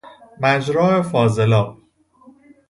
[0.41, 1.77] مجرا فاضل آب